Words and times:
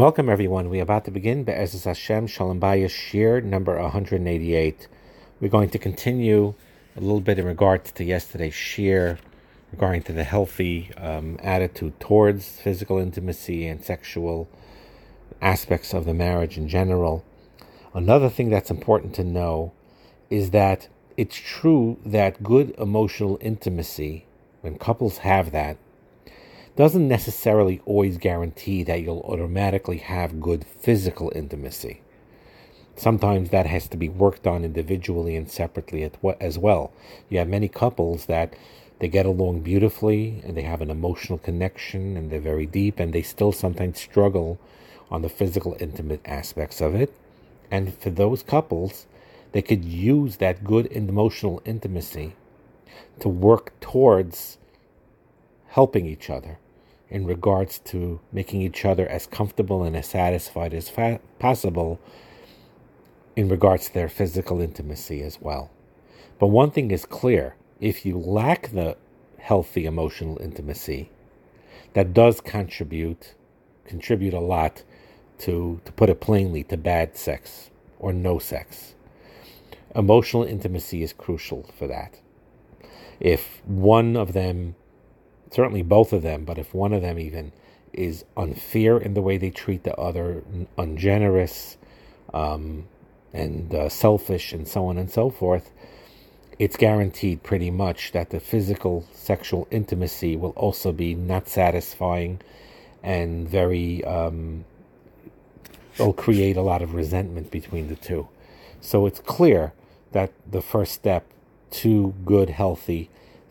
Welcome, 0.00 0.30
everyone. 0.30 0.70
We're 0.70 0.82
about 0.82 1.04
to 1.04 1.10
begin 1.10 1.44
B'ezras 1.44 1.84
Hashem 1.84 2.26
Shalom 2.26 2.58
Bayis 2.58 2.88
Shiur 2.88 3.44
number 3.44 3.78
188. 3.78 4.88
We're 5.42 5.48
going 5.48 5.68
to 5.68 5.78
continue 5.78 6.54
a 6.96 7.00
little 7.02 7.20
bit 7.20 7.38
in 7.38 7.44
regard 7.44 7.84
to 7.84 8.02
yesterday's 8.02 8.54
Shiur 8.54 9.18
regarding 9.70 10.02
to 10.04 10.14
the 10.14 10.24
healthy 10.24 10.90
um, 10.96 11.38
attitude 11.42 12.00
towards 12.00 12.48
physical 12.48 12.96
intimacy 12.96 13.66
and 13.66 13.84
sexual 13.84 14.48
aspects 15.42 15.92
of 15.92 16.06
the 16.06 16.14
marriage 16.14 16.56
in 16.56 16.66
general. 16.66 17.22
Another 17.92 18.30
thing 18.30 18.48
that's 18.48 18.70
important 18.70 19.14
to 19.16 19.22
know 19.22 19.74
is 20.30 20.52
that 20.52 20.88
it's 21.18 21.36
true 21.36 21.98
that 22.06 22.42
good 22.42 22.74
emotional 22.78 23.36
intimacy, 23.42 24.24
when 24.62 24.78
couples 24.78 25.18
have 25.18 25.52
that, 25.52 25.76
doesn't 26.76 27.08
necessarily 27.08 27.80
always 27.84 28.18
guarantee 28.18 28.82
that 28.84 29.02
you'll 29.02 29.20
automatically 29.20 29.98
have 29.98 30.40
good 30.40 30.64
physical 30.64 31.32
intimacy. 31.34 32.00
Sometimes 32.96 33.50
that 33.50 33.66
has 33.66 33.88
to 33.88 33.96
be 33.96 34.08
worked 34.08 34.46
on 34.46 34.64
individually 34.64 35.34
and 35.36 35.50
separately 35.50 36.08
as 36.40 36.58
well. 36.58 36.92
You 37.28 37.38
have 37.38 37.48
many 37.48 37.68
couples 37.68 38.26
that 38.26 38.54
they 38.98 39.08
get 39.08 39.26
along 39.26 39.62
beautifully 39.62 40.42
and 40.44 40.56
they 40.56 40.62
have 40.62 40.82
an 40.82 40.90
emotional 40.90 41.38
connection 41.38 42.16
and 42.16 42.30
they're 42.30 42.40
very 42.40 42.66
deep 42.66 43.00
and 43.00 43.12
they 43.12 43.22
still 43.22 43.52
sometimes 43.52 43.98
struggle 43.98 44.58
on 45.10 45.22
the 45.22 45.28
physical 45.28 45.76
intimate 45.80 46.20
aspects 46.26 46.80
of 46.80 46.94
it. 46.94 47.12
And 47.70 47.94
for 47.94 48.10
those 48.10 48.42
couples, 48.42 49.06
they 49.52 49.62
could 49.62 49.84
use 49.84 50.36
that 50.36 50.64
good 50.64 50.86
emotional 50.92 51.62
intimacy 51.64 52.34
to 53.20 53.28
work 53.28 53.72
towards 53.80 54.58
helping 55.70 56.06
each 56.06 56.28
other 56.28 56.58
in 57.08 57.24
regards 57.26 57.78
to 57.78 58.20
making 58.32 58.62
each 58.62 58.84
other 58.84 59.06
as 59.08 59.26
comfortable 59.26 59.82
and 59.82 59.96
as 59.96 60.06
satisfied 60.08 60.74
as 60.74 60.88
fa- 60.88 61.20
possible 61.38 62.00
in 63.36 63.48
regards 63.48 63.86
to 63.86 63.94
their 63.94 64.08
physical 64.08 64.60
intimacy 64.60 65.22
as 65.22 65.40
well. 65.40 65.70
But 66.38 66.48
one 66.48 66.70
thing 66.70 66.90
is 66.90 67.04
clear 67.04 67.56
if 67.80 68.04
you 68.04 68.18
lack 68.18 68.70
the 68.70 68.96
healthy 69.38 69.86
emotional 69.86 70.38
intimacy, 70.40 71.10
that 71.94 72.14
does 72.14 72.40
contribute 72.40 73.34
contribute 73.84 74.34
a 74.34 74.40
lot 74.40 74.84
to 75.38 75.80
to 75.84 75.92
put 75.92 76.10
it 76.10 76.20
plainly 76.20 76.62
to 76.64 76.76
bad 76.76 77.16
sex 77.16 77.70
or 77.98 78.12
no 78.12 78.38
sex. 78.38 78.94
Emotional 79.94 80.44
intimacy 80.44 81.02
is 81.02 81.12
crucial 81.12 81.64
for 81.76 81.86
that. 81.88 82.20
If 83.18 83.60
one 83.66 84.16
of 84.16 84.32
them 84.32 84.76
certainly 85.50 85.82
both 85.82 86.12
of 86.12 86.22
them, 86.22 86.44
but 86.44 86.58
if 86.58 86.72
one 86.74 86.92
of 86.92 87.02
them 87.02 87.18
even 87.18 87.52
is 87.92 88.24
unfair 88.36 88.96
in 88.98 89.14
the 89.14 89.22
way 89.22 89.36
they 89.36 89.50
treat 89.50 89.82
the 89.82 89.94
other, 89.96 90.42
ungenerous, 90.78 91.76
um, 92.32 92.86
and 93.32 93.74
uh, 93.74 93.88
selfish, 93.88 94.52
and 94.52 94.66
so 94.66 94.86
on 94.86 94.96
and 94.96 95.10
so 95.10 95.30
forth, 95.30 95.70
it's 96.58 96.76
guaranteed 96.76 97.42
pretty 97.42 97.70
much 97.70 98.12
that 98.12 98.30
the 98.30 98.40
physical 98.40 99.04
sexual 99.12 99.66
intimacy 99.70 100.36
will 100.36 100.50
also 100.50 100.92
be 100.92 101.14
not 101.14 101.48
satisfying 101.48 102.40
and 103.02 103.48
very, 103.48 104.04
um, 104.04 104.64
will 105.98 106.12
create 106.12 106.56
a 106.56 106.62
lot 106.62 106.82
of 106.82 106.94
resentment 106.94 107.50
between 107.50 107.88
the 107.88 107.96
two. 107.96 108.28
So 108.80 109.06
it's 109.06 109.20
clear 109.20 109.72
that 110.12 110.32
the 110.48 110.62
first 110.62 110.92
step 110.92 111.24
to 111.70 112.14
good, 112.24 112.50
healthy 112.50 113.10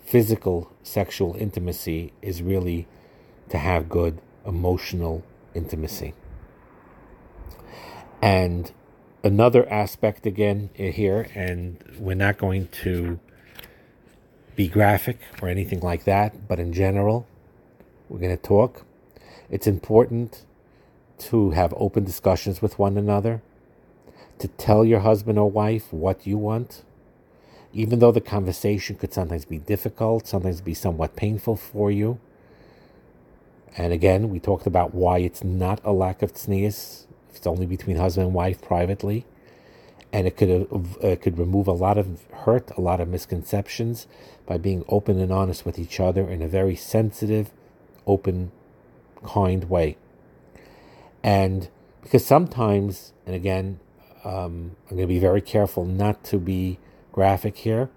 physical 0.09 0.71
sexual 0.81 1.35
intimacy 1.35 2.11
is 2.19 2.41
really 2.41 2.87
to 3.47 3.59
have 3.59 3.87
good 3.87 4.19
emotional 4.43 5.23
intimacy. 5.53 6.15
And 8.19 8.71
another 9.23 9.71
aspect 9.71 10.25
again 10.25 10.71
here, 10.73 11.27
and 11.35 11.77
we're 11.99 12.15
not 12.15 12.39
going 12.39 12.69
to 12.83 13.19
be 14.55 14.67
graphic 14.67 15.19
or 15.43 15.47
anything 15.47 15.79
like 15.81 16.05
that, 16.05 16.47
but 16.47 16.59
in 16.59 16.73
general, 16.73 17.27
we're 18.09 18.17
going 18.17 18.35
to 18.35 18.41
talk. 18.41 18.85
It's 19.51 19.67
important 19.67 20.43
to 21.19 21.51
have 21.51 21.71
open 21.77 22.03
discussions 22.03 22.63
with 22.63 22.79
one 22.79 22.97
another, 22.97 23.43
to 24.39 24.47
tell 24.47 24.83
your 24.83 25.01
husband 25.01 25.37
or 25.37 25.51
wife 25.51 25.93
what 25.93 26.25
you 26.25 26.39
want, 26.39 26.83
even 27.73 27.99
though 27.99 28.11
the 28.11 28.21
conversation 28.21 28.95
could 28.95 29.13
sometimes 29.13 29.45
be 29.45 29.59
difficult, 29.59 30.27
sometimes 30.27 30.61
be 30.61 30.73
somewhat 30.73 31.15
painful 31.15 31.55
for 31.55 31.91
you. 31.91 32.19
And 33.77 33.93
again, 33.93 34.29
we 34.29 34.39
talked 34.39 34.65
about 34.65 34.93
why 34.93 35.19
it's 35.19 35.43
not 35.43 35.79
a 35.83 35.91
lack 35.91 36.21
of 36.21 36.33
tznius. 36.33 37.05
It's 37.33 37.45
only 37.45 37.65
between 37.65 37.97
husband 37.97 38.27
and 38.27 38.33
wife 38.33 38.61
privately. 38.61 39.25
And 40.11 40.25
it 40.25 40.35
could, 40.35 40.49
uh, 40.49 41.07
it 41.07 41.21
could 41.21 41.37
remove 41.37 41.67
a 41.67 41.73
lot 41.73 41.99
of 41.99 42.25
hurt, 42.31 42.71
a 42.75 42.81
lot 42.81 42.99
of 42.99 43.07
misconceptions 43.07 44.07
by 44.47 44.57
being 44.57 44.83
open 44.89 45.19
and 45.19 45.31
honest 45.31 45.65
with 45.65 45.77
each 45.77 45.99
other 45.99 46.27
in 46.27 46.41
a 46.41 46.47
very 46.47 46.75
sensitive, 46.75 47.51
open, 48.07 48.51
kind 49.23 49.69
way. 49.69 49.97
And 51.21 51.69
because 52.01 52.25
sometimes, 52.25 53.13
and 53.27 53.35
again, 53.35 53.79
um, 54.23 54.75
I'm 54.89 54.97
going 54.97 55.01
to 55.01 55.07
be 55.07 55.19
very 55.19 55.41
careful 55.41 55.85
not 55.85 56.23
to 56.25 56.39
be 56.39 56.79
graphic 57.19 57.57
here. 57.57 57.89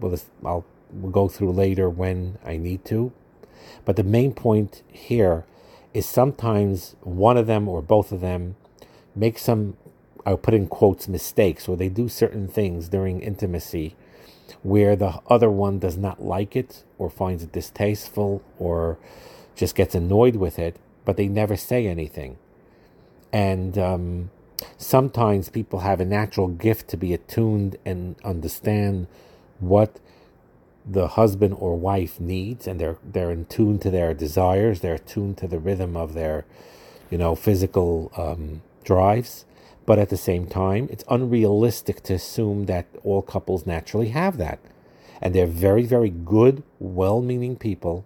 Well, 0.00 0.18
I'll 0.44 0.64
we'll 0.90 1.12
go 1.12 1.28
through 1.28 1.52
later 1.52 1.88
when 1.88 2.38
I 2.44 2.56
need 2.56 2.84
to. 2.86 3.12
But 3.84 3.94
the 3.94 4.02
main 4.02 4.32
point 4.34 4.82
here 4.88 5.44
is 5.92 6.06
sometimes 6.06 6.96
one 7.02 7.36
of 7.36 7.46
them 7.46 7.68
or 7.68 7.80
both 7.80 8.10
of 8.10 8.20
them 8.20 8.56
make 9.14 9.38
some, 9.38 9.76
I'll 10.26 10.36
put 10.36 10.54
in 10.54 10.66
quotes, 10.66 11.06
mistakes, 11.06 11.68
or 11.68 11.76
they 11.76 11.88
do 11.88 12.08
certain 12.08 12.48
things 12.48 12.88
during 12.88 13.20
intimacy 13.20 13.94
where 14.64 14.96
the 14.96 15.20
other 15.28 15.50
one 15.50 15.78
does 15.78 15.96
not 15.96 16.20
like 16.20 16.56
it 16.56 16.82
or 16.98 17.08
finds 17.08 17.44
it 17.44 17.52
distasteful 17.52 18.42
or 18.58 18.98
just 19.54 19.76
gets 19.76 19.94
annoyed 19.94 20.34
with 20.34 20.58
it, 20.58 20.74
but 21.04 21.16
they 21.16 21.28
never 21.28 21.56
say 21.56 21.86
anything. 21.86 22.38
And 23.32 23.78
um, 23.78 24.30
sometimes 24.76 25.48
people 25.48 25.80
have 25.80 26.00
a 26.00 26.04
natural 26.04 26.48
gift 26.48 26.88
to 26.88 26.96
be 26.96 27.12
attuned 27.14 27.76
and 27.84 28.16
understand 28.24 29.06
what 29.60 30.00
the 30.86 31.08
husband 31.08 31.54
or 31.58 31.76
wife 31.76 32.20
needs 32.20 32.66
and 32.66 32.78
they're 32.78 32.98
they're 33.02 33.30
in 33.30 33.46
tune 33.46 33.78
to 33.78 33.90
their 33.90 34.12
desires 34.12 34.80
they're 34.80 34.98
tuned 34.98 35.38
to 35.38 35.46
the 35.48 35.58
rhythm 35.58 35.96
of 35.96 36.12
their 36.12 36.44
you 37.10 37.18
know 37.18 37.34
physical 37.34 38.10
um, 38.16 38.62
drives. 38.82 39.44
But 39.86 39.98
at 39.98 40.08
the 40.08 40.16
same 40.16 40.46
time 40.46 40.88
it's 40.90 41.04
unrealistic 41.08 42.02
to 42.04 42.14
assume 42.14 42.66
that 42.66 42.86
all 43.02 43.22
couples 43.22 43.66
naturally 43.66 44.08
have 44.08 44.36
that. 44.38 44.58
And 45.20 45.34
they're 45.34 45.46
very 45.46 45.84
very 45.84 46.10
good 46.10 46.62
well-meaning 46.78 47.56
people 47.56 48.04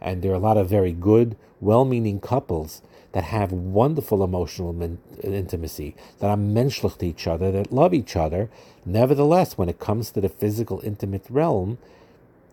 and 0.00 0.22
there 0.22 0.32
are 0.32 0.34
a 0.42 0.46
lot 0.50 0.56
of 0.56 0.68
very 0.68 0.92
good 0.92 1.36
well-meaning 1.60 2.20
couples 2.20 2.82
that 3.12 3.24
have 3.24 3.52
wonderful 3.52 4.22
emotional 4.22 4.72
min- 4.72 4.98
intimacy, 5.22 5.94
that 6.18 6.28
are 6.28 6.36
menschlich 6.36 6.98
to 6.98 7.06
each 7.06 7.26
other, 7.26 7.50
that 7.50 7.72
love 7.72 7.94
each 7.94 8.16
other. 8.16 8.50
Nevertheless, 8.84 9.56
when 9.56 9.68
it 9.68 9.78
comes 9.78 10.10
to 10.10 10.20
the 10.20 10.28
physical 10.28 10.80
intimate 10.84 11.26
realm, 11.30 11.78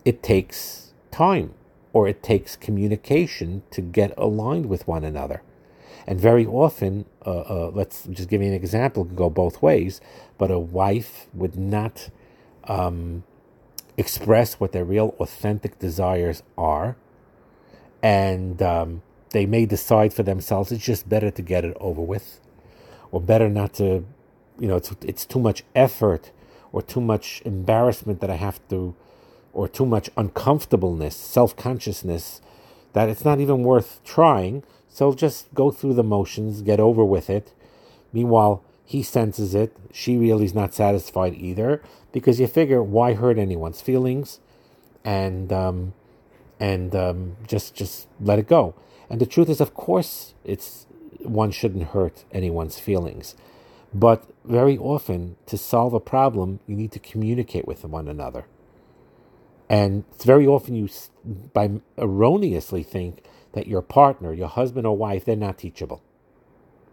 it 0.04 0.22
takes 0.22 0.92
time 1.10 1.54
or 1.92 2.08
it 2.08 2.22
takes 2.22 2.56
communication 2.56 3.62
to 3.70 3.80
get 3.80 4.12
aligned 4.18 4.66
with 4.66 4.86
one 4.86 5.04
another. 5.04 5.42
And 6.06 6.20
very 6.20 6.46
often, 6.46 7.06
uh, 7.24 7.40
uh, 7.40 7.70
let's 7.74 8.04
just 8.04 8.28
give 8.28 8.40
you 8.40 8.48
an 8.48 8.54
example, 8.54 9.02
it 9.04 9.08
could 9.08 9.16
go 9.16 9.30
both 9.30 9.60
ways, 9.60 10.00
but 10.38 10.50
a 10.50 10.58
wife 10.58 11.26
would 11.34 11.56
not 11.56 12.10
um, 12.64 13.24
express 13.96 14.54
what 14.54 14.72
their 14.72 14.84
real 14.84 15.14
authentic 15.18 15.78
desires 15.78 16.42
are. 16.56 16.96
And 18.02 18.62
um, 18.62 19.02
they 19.36 19.44
may 19.44 19.66
decide 19.66 20.14
for 20.14 20.22
themselves 20.22 20.72
it's 20.72 20.82
just 20.82 21.10
better 21.10 21.30
to 21.30 21.42
get 21.42 21.62
it 21.62 21.76
over 21.78 22.00
with, 22.00 22.40
or 23.12 23.20
better 23.20 23.50
not 23.50 23.74
to, 23.74 24.06
you 24.58 24.66
know, 24.66 24.76
it's, 24.76 24.90
it's 25.02 25.26
too 25.26 25.38
much 25.38 25.62
effort 25.74 26.32
or 26.72 26.80
too 26.80 27.02
much 27.02 27.42
embarrassment 27.44 28.20
that 28.22 28.30
I 28.30 28.36
have 28.36 28.66
to, 28.70 28.94
or 29.52 29.68
too 29.68 29.84
much 29.84 30.08
uncomfortableness, 30.16 31.14
self 31.14 31.54
consciousness, 31.54 32.40
that 32.94 33.10
it's 33.10 33.26
not 33.26 33.38
even 33.38 33.62
worth 33.62 34.00
trying. 34.04 34.62
So 34.88 35.12
just 35.12 35.52
go 35.52 35.70
through 35.70 35.94
the 35.94 36.02
motions, 36.02 36.62
get 36.62 36.80
over 36.80 37.04
with 37.04 37.28
it. 37.28 37.52
Meanwhile, 38.14 38.64
he 38.86 39.02
senses 39.02 39.54
it. 39.54 39.76
She 39.92 40.16
really 40.16 40.46
is 40.46 40.54
not 40.54 40.72
satisfied 40.72 41.34
either 41.34 41.82
because 42.10 42.40
you 42.40 42.46
figure 42.46 42.82
why 42.82 43.12
hurt 43.12 43.36
anyone's 43.36 43.82
feelings, 43.82 44.40
and 45.04 45.52
um, 45.52 45.92
and 46.58 46.94
um, 46.94 47.36
just 47.46 47.74
just 47.74 48.08
let 48.18 48.38
it 48.38 48.48
go. 48.48 48.74
And 49.08 49.20
the 49.20 49.26
truth 49.26 49.48
is, 49.48 49.60
of 49.60 49.74
course, 49.74 50.34
it's 50.44 50.86
one 51.20 51.50
shouldn't 51.50 51.88
hurt 51.88 52.24
anyone's 52.32 52.78
feelings. 52.78 53.34
But 53.94 54.24
very 54.44 54.76
often, 54.76 55.36
to 55.46 55.56
solve 55.56 55.94
a 55.94 56.00
problem, 56.00 56.60
you 56.66 56.76
need 56.76 56.92
to 56.92 56.98
communicate 56.98 57.66
with 57.66 57.84
one 57.84 58.08
another. 58.08 58.46
And 59.68 60.04
it's 60.14 60.24
very 60.24 60.46
often 60.46 60.74
you, 60.74 60.88
by 61.52 61.70
erroneously 61.98 62.82
think 62.82 63.24
that 63.52 63.66
your 63.66 63.82
partner, 63.82 64.32
your 64.32 64.48
husband 64.48 64.86
or 64.86 64.96
wife, 64.96 65.24
they're 65.24 65.36
not 65.36 65.58
teachable. 65.58 66.02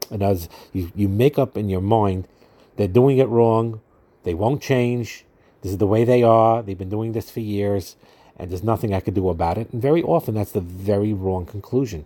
And 0.09 0.23
as 0.23 0.49
you, 0.71 0.91
you 0.95 1.07
make 1.07 1.37
up 1.37 1.57
in 1.57 1.69
your 1.69 1.81
mind 1.81 2.27
they're 2.75 2.87
doing 2.87 3.17
it 3.17 3.27
wrong, 3.27 3.81
they 4.23 4.33
won't 4.33 4.61
change, 4.61 5.25
this 5.61 5.73
is 5.73 5.77
the 5.77 5.87
way 5.87 6.03
they 6.03 6.23
are, 6.23 6.63
they've 6.63 6.77
been 6.77 6.89
doing 6.89 7.11
this 7.11 7.29
for 7.29 7.39
years, 7.39 7.95
and 8.43 8.51
there's 8.51 8.61
nothing 8.61 8.93
I 8.93 8.99
could 8.99 9.13
do 9.13 9.29
about 9.29 9.57
it. 9.57 9.71
And 9.71 9.81
very 9.81 10.03
often 10.03 10.35
that's 10.35 10.51
the 10.51 10.59
very 10.59 11.13
wrong 11.13 11.45
conclusion. 11.45 12.05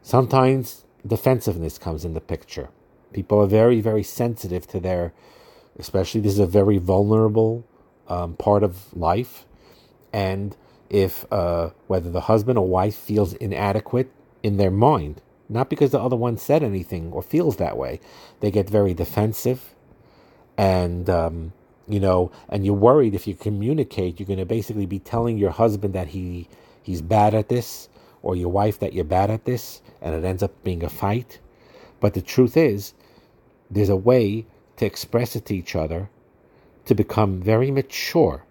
Sometimes 0.00 0.84
defensiveness 1.06 1.76
comes 1.76 2.06
in 2.06 2.14
the 2.14 2.22
picture. 2.22 2.70
People 3.12 3.42
are 3.42 3.46
very, 3.46 3.82
very 3.82 4.02
sensitive 4.02 4.66
to 4.68 4.80
their, 4.80 5.12
especially 5.78 6.22
this 6.22 6.32
is 6.32 6.38
a 6.38 6.46
very 6.46 6.78
vulnerable 6.78 7.66
um, 8.08 8.36
part 8.36 8.62
of 8.62 8.96
life. 8.96 9.44
And 10.10 10.56
if 10.88 11.30
uh, 11.30 11.72
whether 11.86 12.10
the 12.10 12.22
husband 12.22 12.56
or 12.56 12.66
wife 12.66 12.96
feels 12.96 13.34
inadequate 13.34 14.10
in 14.42 14.56
their 14.56 14.70
mind, 14.70 15.20
not 15.50 15.68
because 15.68 15.90
the 15.90 16.00
other 16.00 16.16
one 16.16 16.38
said 16.38 16.62
anything 16.62 17.12
or 17.12 17.20
feels 17.20 17.56
that 17.56 17.76
way, 17.76 18.00
they 18.40 18.50
get 18.50 18.70
very 18.70 18.94
defensive, 18.94 19.74
and 20.56 21.10
um, 21.10 21.52
you 21.88 22.00
know, 22.00 22.32
and 22.48 22.64
you're 22.64 22.74
worried 22.74 23.14
if 23.14 23.26
you 23.26 23.34
communicate, 23.34 24.18
you're 24.18 24.26
going 24.26 24.38
to 24.38 24.46
basically 24.46 24.86
be 24.86 24.98
telling 24.98 25.38
your 25.38 25.50
husband 25.50 25.94
that 25.94 26.08
he 26.08 26.48
he's 26.82 27.02
bad 27.02 27.34
at 27.34 27.48
this, 27.48 27.88
or 28.22 28.36
your 28.36 28.48
wife 28.48 28.78
that 28.80 28.92
you're 28.92 29.04
bad 29.04 29.30
at 29.30 29.44
this, 29.44 29.82
and 30.00 30.14
it 30.14 30.24
ends 30.24 30.42
up 30.42 30.64
being 30.64 30.82
a 30.82 30.88
fight. 30.88 31.40
But 32.00 32.14
the 32.14 32.22
truth 32.22 32.56
is, 32.56 32.94
there's 33.70 33.88
a 33.88 33.96
way 33.96 34.46
to 34.76 34.86
express 34.86 35.36
it 35.36 35.46
to 35.46 35.54
each 35.54 35.74
other 35.74 36.10
to 36.84 36.94
become 36.94 37.40
very 37.40 37.70
mature, 37.70 38.44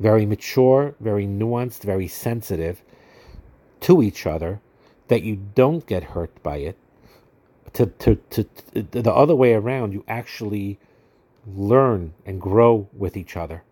very 0.00 0.26
mature, 0.26 0.94
very 1.00 1.26
nuanced, 1.26 1.82
very 1.82 2.08
sensitive 2.08 2.82
to 3.80 4.02
each 4.02 4.26
other, 4.26 4.60
that 5.08 5.22
you 5.22 5.36
don't 5.54 5.86
get 5.86 6.02
hurt 6.02 6.42
by 6.42 6.56
it. 6.56 6.78
To, 7.74 7.86
to, 7.86 8.14
to, 8.30 8.44
to 8.44 8.82
the 8.82 9.12
other 9.12 9.34
way 9.34 9.52
around, 9.52 9.92
you 9.92 10.04
actually 10.08 10.78
learn 11.46 12.14
and 12.24 12.40
grow 12.40 12.88
with 12.92 13.16
each 13.16 13.36
other 13.36 13.62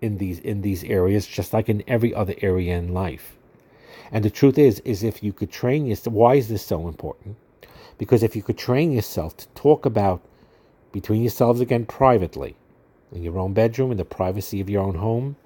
in 0.00 0.18
these 0.18 0.38
in 0.38 0.62
these 0.62 0.84
areas, 0.84 1.26
just 1.26 1.52
like 1.52 1.68
in 1.68 1.82
every 1.86 2.14
other 2.14 2.34
area 2.42 2.76
in 2.76 2.92
life. 2.92 3.36
And 4.12 4.24
the 4.24 4.30
truth 4.30 4.58
is, 4.58 4.80
is 4.80 5.02
if 5.02 5.22
you 5.22 5.32
could 5.32 5.50
train 5.50 5.86
yourself, 5.86 6.14
why 6.14 6.34
is 6.34 6.48
this 6.48 6.62
so 6.62 6.86
important? 6.86 7.36
Because 7.98 8.22
if 8.22 8.36
you 8.36 8.42
could 8.42 8.58
train 8.58 8.92
yourself 8.92 9.36
to 9.38 9.48
talk 9.48 9.86
about 9.86 10.22
between 10.92 11.22
yourselves 11.22 11.60
again 11.60 11.86
privately, 11.86 12.56
in 13.12 13.22
your 13.22 13.38
own 13.38 13.52
bedroom, 13.52 13.90
in 13.90 13.96
the 13.96 14.04
privacy 14.04 14.60
of 14.60 14.70
your 14.70 14.82
own 14.82 14.96
home, 14.96 15.36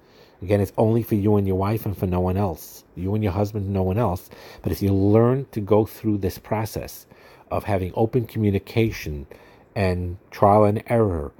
again, 0.41 0.61
it's 0.61 0.73
only 0.77 1.03
for 1.03 1.15
you 1.15 1.37
and 1.37 1.47
your 1.47 1.55
wife 1.55 1.85
and 1.85 1.97
for 1.97 2.07
no 2.07 2.19
one 2.19 2.37
else. 2.37 2.83
You 2.95 3.15
and 3.15 3.23
your 3.23 3.33
husband, 3.33 3.69
no 3.69 3.83
one 3.83 3.97
else. 3.97 4.29
But 4.61 4.71
if 4.71 4.81
you 4.81 4.93
learn 4.93 5.45
to 5.51 5.61
go 5.61 5.85
through 5.85 6.19
this 6.19 6.37
process 6.37 7.07
of 7.49 7.63
having 7.63 7.91
open 7.95 8.27
communication 8.27 9.27
and 9.75 10.17
trial 10.29 10.65
and 10.65 10.83
error 10.87 11.31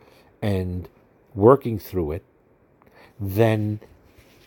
and 0.42 0.88
working 1.36 1.80
through 1.80 2.12
it, 2.12 2.24
then 3.20 3.80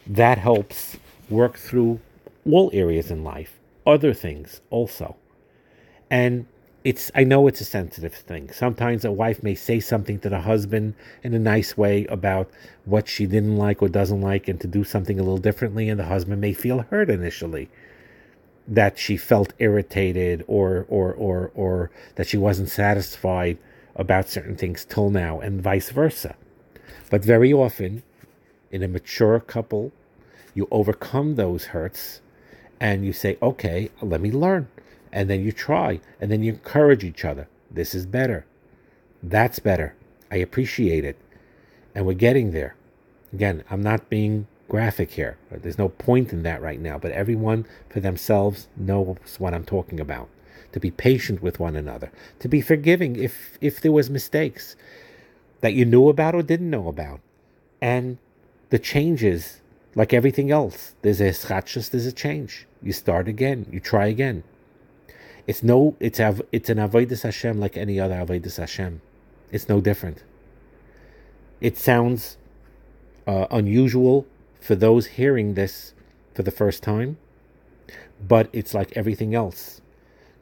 that 0.07 0.39
helps 0.39 0.97
work 1.31 1.57
through 1.57 2.01
all 2.51 2.71
areas 2.73 3.11
in 3.11 3.25
life, 3.25 3.59
other 3.87 4.13
things 4.13 4.61
also. 4.71 5.17
And 6.11 6.47
it's 6.85 7.11
I 7.15 7.25
know 7.25 7.47
it's 7.47 7.63
a 7.63 7.65
sensitive 7.65 8.15
thing. 8.15 8.53
Sometimes 8.53 9.05
a 9.05 9.11
wife 9.11 9.43
may 9.43 9.55
say 9.55 9.81
something 9.81 10.19
to 10.21 10.29
the 10.29 10.43
husband 10.43 10.95
in 11.23 11.33
a 11.33 11.39
nice 11.39 11.79
way 11.79 12.05
about 12.07 12.51
what 12.85 13.09
she 13.09 13.27
didn't 13.27 13.57
like 13.57 13.81
or 13.83 13.89
doesn't 13.89 14.21
like 14.21 14.49
and 14.49 14.61
to 14.61 14.67
do 14.67 14.85
something 14.85 15.19
a 15.19 15.23
little 15.23 15.39
differently 15.39 15.89
and 15.89 15.99
the 15.99 16.05
husband 16.05 16.43
may 16.43 16.53
feel 16.53 16.81
hurt 16.81 17.09
initially 17.09 17.71
that 18.69 18.99
she 18.99 19.17
felt 19.17 19.55
irritated 19.59 20.45
or 20.47 20.87
or 20.89 21.13
or 21.15 21.51
or 21.55 21.91
that 22.17 22.27
she 22.27 22.37
wasn't 22.37 22.69
satisfied 22.69 23.57
about 23.97 24.29
certain 24.29 24.57
things 24.57 24.85
till 24.85 25.11
now 25.11 25.41
and 25.41 25.63
vice 25.63 25.91
versa. 25.91 26.37
But 27.11 27.25
very 27.25 27.53
often 27.53 28.03
in 28.71 28.83
a 28.83 28.89
mature 28.89 29.41
couple 29.41 29.93
you 30.55 30.69
overcome 30.71 31.35
those 31.35 31.67
hurts 31.67 32.21
and 32.81 33.05
you 33.05 33.13
say, 33.13 33.37
"Okay, 33.43 33.91
let 34.03 34.21
me 34.21 34.31
learn." 34.31 34.69
and 35.15 35.31
then 35.31 35.41
you 35.43 35.53
try, 35.53 36.01
and 36.21 36.31
then 36.31 36.43
you 36.43 36.53
encourage 36.53 37.05
each 37.05 37.25
other. 37.25 37.49
This 37.71 37.95
is 37.95 38.05
better. 38.05 38.45
That's 39.23 39.61
better. 39.61 39.95
I 40.31 40.37
appreciate 40.39 41.05
it. 41.05 41.17
And 41.95 42.05
we're 42.05 42.15
getting 42.15 42.51
there. 42.51 42.75
Again, 43.33 43.63
I'm 43.71 43.81
not 43.81 44.11
being 44.11 44.49
graphic 44.69 45.13
here. 45.13 45.39
There's 45.51 45.79
no 45.79 45.89
point 45.89 46.33
in 46.33 46.43
that 46.43 46.61
right 46.61 46.81
now, 46.81 46.99
but 46.99 47.13
everyone 47.13 47.65
for 47.89 48.01
themselves 48.01 48.67
knows 48.77 49.37
what 49.39 49.55
I'm 49.55 49.65
talking 49.65 50.01
about. 50.01 50.29
To 50.75 50.81
be 50.81 50.91
patient 50.91 51.41
with 51.41 51.61
one 51.61 51.77
another, 51.77 52.11
to 52.41 52.49
be 52.49 52.61
forgiving 52.61 53.15
if 53.15 53.57
if 53.61 53.81
there 53.81 53.93
was 53.93 54.11
mistakes 54.11 54.75
that 55.61 55.73
you 55.73 55.85
knew 55.85 56.09
about 56.09 56.35
or 56.35 56.43
didn't 56.43 56.69
know 56.69 56.89
about. 56.89 57.21
And 57.81 58.19
the 58.71 58.81
changes, 58.81 59.61
like 59.95 60.13
everything 60.13 60.51
else, 60.51 60.97
there's 61.03 61.21
a 61.21 61.33
schatchus, 61.33 61.89
there's 61.89 62.07
a 62.07 62.13
change. 62.13 62.67
You 62.83 62.93
start 62.93 63.29
again, 63.29 63.67
you 63.71 63.79
try 63.79 64.09
again. 64.09 64.43
It's 65.47 65.63
no, 65.63 65.97
it's 66.01 66.19
a, 66.19 66.41
it's 66.51 66.69
an 66.69 66.79
avodas 66.79 67.23
Hashem 67.23 67.61
like 67.61 67.77
any 67.77 68.01
other 68.01 68.17
avodas 68.17 68.57
Hashem. 68.57 69.01
It's 69.53 69.69
no 69.69 69.81
different. 69.81 70.25
It 71.61 71.79
sounds 71.79 72.37
uh, 73.27 73.47
unusual 73.51 74.27
for 74.61 74.75
those 74.75 75.07
hearing 75.19 75.55
this 75.55 75.95
for 76.35 76.43
the 76.43 76.51
first 76.51 76.83
time, 76.83 77.17
but 78.21 78.49
it's 78.53 78.75
like 78.75 78.93
everything 78.97 79.35
else. 79.35 79.81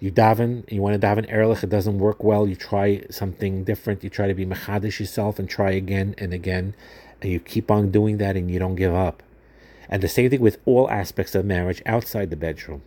You 0.03 0.11
daven, 0.11 0.69
you 0.69 0.83
want 0.83 1.01
to 1.01 1.07
daven 1.07 1.31
erlich, 1.31 1.63
it 1.63 1.71
doesn't 1.71 2.01
work 2.01 2.25
well. 2.25 2.49
You 2.49 2.57
try 2.57 3.05
something 3.09 3.63
different. 3.63 4.03
You 4.03 4.11
try 4.11 4.27
to 4.27 4.35
be 4.35 4.45
mechadesh 4.45 4.99
yourself 4.99 5.39
and 5.39 5.49
try 5.49 5.71
again 5.71 6.17
and 6.19 6.35
again, 6.35 6.75
and 7.21 7.31
you 7.31 7.39
keep 7.39 7.71
on 7.71 7.93
doing 7.93 8.19
that, 8.19 8.37
and 8.37 8.51
you 8.51 8.59
don't 8.59 8.75
give 8.75 8.93
up. 8.93 9.23
And 9.89 10.03
the 10.03 10.09
same 10.09 10.29
thing 10.29 10.41
with 10.41 10.59
all 10.65 10.91
aspects 10.91 11.37
of 11.37 11.45
marriage 11.45 11.81
outside 11.87 12.31
the 12.31 12.37
bedroom. 12.37 12.83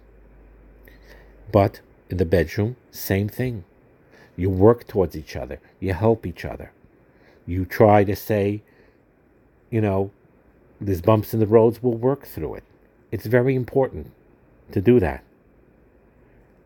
But 1.53 1.79
in 2.09 2.17
the 2.17 2.25
bedroom, 2.25 2.75
same 2.91 3.29
thing. 3.29 3.63
You 4.35 4.49
work 4.49 4.85
towards 4.85 5.15
each 5.15 5.37
other, 5.37 5.61
you 5.79 5.93
help 5.93 6.25
each 6.25 6.43
other. 6.43 6.73
You 7.47 7.63
try 7.63 8.03
to 8.03 8.15
say, 8.17 8.61
you 9.69 9.79
know, 9.79 10.11
there's 10.81 11.01
bumps 11.01 11.33
in 11.33 11.39
the 11.39 11.47
roads, 11.47 11.81
we'll 11.81 11.93
work 11.93 12.25
through 12.25 12.55
it. 12.55 12.65
It's 13.09 13.25
very 13.25 13.55
important 13.55 14.11
to 14.73 14.81
do 14.81 14.99
that. 14.99 15.23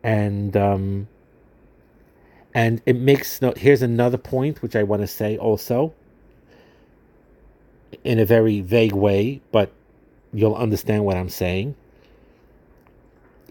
And 0.02 0.56
um, 0.56 1.08
and 2.54 2.80
it 2.86 2.96
makes 2.96 3.42
no 3.42 3.52
here's 3.56 3.82
another 3.82 4.18
point 4.18 4.62
which 4.62 4.74
I 4.74 4.82
want 4.82 5.02
to 5.02 5.06
say 5.06 5.36
also 5.36 5.94
in 8.04 8.18
a 8.18 8.24
very 8.24 8.60
vague 8.60 8.92
way, 8.92 9.40
but 9.52 9.72
you'll 10.32 10.54
understand 10.54 11.04
what 11.04 11.16
I'm 11.16 11.28
saying. 11.28 11.74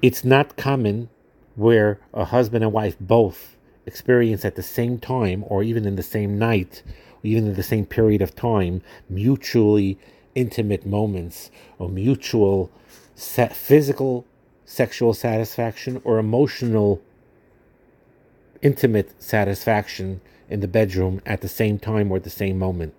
It's 0.01 0.23
not 0.23 0.55
common 0.57 1.09
where 1.55 1.99
a 2.13 2.25
husband 2.25 2.63
and 2.63 2.71
wife 2.71 2.95
both 2.99 3.57
experience 3.85 4.45
at 4.45 4.55
the 4.55 4.63
same 4.63 4.97
time 4.97 5.43
or 5.47 5.61
even 5.61 5.85
in 5.85 5.95
the 5.97 6.03
same 6.03 6.39
night 6.39 6.83
or 6.87 7.21
even 7.23 7.47
in 7.47 7.55
the 7.55 7.63
same 7.63 7.85
period 7.85 8.21
of 8.21 8.35
time 8.35 8.81
mutually 9.09 9.97
intimate 10.35 10.85
moments 10.85 11.51
or 11.77 11.89
mutual 11.89 12.71
physical 13.15 14.25
sexual 14.69 15.15
satisfaction 15.15 15.99
or 16.03 16.19
emotional 16.19 17.01
intimate 18.61 19.19
satisfaction 19.19 20.21
in 20.47 20.59
the 20.59 20.67
bedroom 20.67 21.19
at 21.25 21.41
the 21.41 21.47
same 21.47 21.79
time 21.79 22.11
or 22.11 22.17
at 22.17 22.23
the 22.23 22.29
same 22.29 22.59
moment. 22.59 22.93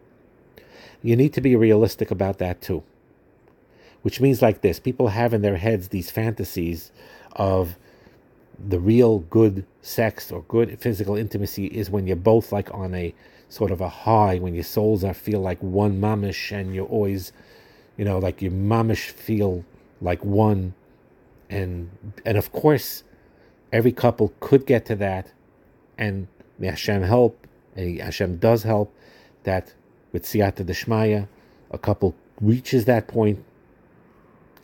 You 1.00 1.14
need 1.14 1.32
to 1.34 1.40
be 1.40 1.54
realistic 1.54 2.10
about 2.10 2.38
that 2.38 2.60
too. 2.60 2.82
Which 4.02 4.20
means 4.20 4.42
like 4.42 4.62
this 4.62 4.80
people 4.80 5.08
have 5.08 5.32
in 5.32 5.42
their 5.42 5.58
heads 5.58 5.88
these 5.88 6.10
fantasies 6.10 6.90
of 7.36 7.76
the 8.58 8.80
real 8.80 9.20
good 9.20 9.64
sex 9.80 10.32
or 10.32 10.42
good 10.48 10.76
physical 10.80 11.14
intimacy 11.14 11.66
is 11.66 11.88
when 11.88 12.04
you're 12.08 12.16
both 12.16 12.50
like 12.50 12.74
on 12.74 12.96
a 12.96 13.14
sort 13.48 13.70
of 13.70 13.80
a 13.80 13.88
high, 13.88 14.40
when 14.40 14.54
your 14.54 14.64
souls 14.64 15.04
are 15.04 15.14
feel 15.14 15.40
like 15.40 15.62
one 15.62 16.00
mamish 16.00 16.50
and 16.50 16.74
you're 16.74 16.86
always, 16.86 17.32
you 17.96 18.04
know, 18.04 18.18
like 18.18 18.42
your 18.42 18.50
mamish 18.50 19.10
feel 19.10 19.64
like 20.00 20.24
one. 20.24 20.74
And 21.50 21.90
and 22.24 22.38
of 22.38 22.52
course, 22.52 23.02
every 23.72 23.92
couple 23.92 24.32
could 24.40 24.66
get 24.66 24.86
to 24.86 24.96
that, 24.96 25.32
and 25.98 26.28
may 26.58 26.68
Hashem 26.68 27.02
help, 27.02 27.46
and 27.76 28.00
Hashem 28.00 28.36
does 28.36 28.62
help, 28.62 28.94
that 29.42 29.74
with 30.12 30.24
siyata 30.24 30.64
deshmaya, 30.64 31.28
a 31.70 31.78
couple 31.78 32.14
reaches 32.40 32.84
that 32.84 33.08
point, 33.08 33.44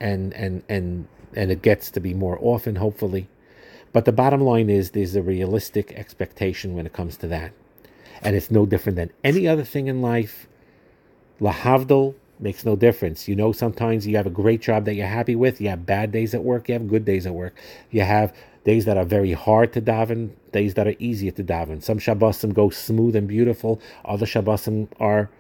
and 0.00 0.33
and 0.35 0.62
and 0.69 1.09
and 1.35 1.50
it 1.50 1.61
gets 1.61 1.90
to 1.90 2.00
be 2.00 2.14
more 2.14 2.38
often, 2.40 2.76
hopefully. 2.76 3.28
But 3.93 4.05
the 4.05 4.12
bottom 4.12 4.40
line 4.40 4.71
is 4.71 4.90
there's 4.90 5.16
a 5.16 5.23
realistic 5.23 5.93
expectation 5.93 6.75
when 6.75 6.87
it 6.87 6.93
comes 6.93 7.16
to 7.19 7.26
that. 7.28 7.52
And 8.23 8.37
it's 8.37 8.50
no 8.50 8.66
different 8.66 8.97
than 8.97 9.11
any 9.25 9.47
other 9.49 9.64
thing 9.64 9.87
in 9.87 10.02
life. 10.02 10.47
Lahavdil 11.40 12.14
makes 12.38 12.64
no 12.64 12.76
difference. 12.76 13.28
You 13.28 13.37
know, 13.37 13.52
sometimes 13.52 14.07
you 14.07 14.16
have 14.16 14.26
a 14.26 14.31
great 14.31 14.61
job 14.61 14.85
that 14.85 14.95
you're 14.95 15.07
happy 15.07 15.37
with. 15.37 15.61
You 15.61 15.69
have 15.69 15.87
bad 15.87 16.12
days 16.12 16.35
at 16.35 16.45
work. 16.45 16.69
You 16.69 16.75
have 16.75 16.88
good 16.88 17.05
days 17.05 17.26
at 17.26 17.35
work. 17.35 17.55
You 17.90 18.02
have 18.02 18.35
days 18.64 18.85
that 18.85 18.97
are 18.97 19.05
very 19.05 19.33
hard 19.33 19.73
to 19.73 19.81
daven, 19.81 20.31
days 20.52 20.75
that 20.75 20.87
are 20.87 20.97
easier 20.99 21.31
to 21.33 21.45
daven. 21.45 21.83
Some 21.83 21.99
Shabbosim 21.99 22.52
go 22.52 22.71
smooth 22.71 23.16
and 23.16 23.28
beautiful. 23.28 23.81
Other 24.05 24.26
Shabbosim 24.26 24.88
are 24.99 25.31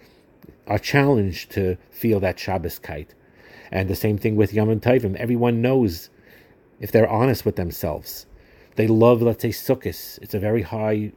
are 0.66 0.78
challenged 0.78 1.50
to 1.52 1.76
feel 1.90 2.18
that 2.20 2.38
Shabbos 2.38 2.78
kite. 2.78 3.14
And 3.70 3.88
the 3.88 3.96
same 3.96 4.18
thing 4.18 4.36
with 4.36 4.52
Yom 4.52 4.68
Tovim. 4.80 5.16
Everyone 5.16 5.62
knows 5.62 6.10
if 6.80 6.92
they're 6.92 7.08
honest 7.08 7.44
with 7.44 7.56
themselves. 7.56 8.26
They 8.76 8.86
love, 8.86 9.22
let's 9.22 9.42
say, 9.42 9.50
Sukkot. 9.50 10.18
It's 10.22 10.34
a 10.34 10.38
very 10.38 10.62
high 10.62 11.12